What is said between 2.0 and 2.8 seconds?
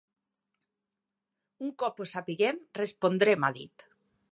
ho sapiguem,